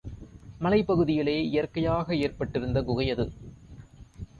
மலைப்பகுதியிலே 0.61 1.35
இயற்கையாக 1.43 2.15
ஏற்பட்டிருந்த 2.15 2.81
குகை 2.83 3.11
அது. 3.11 3.31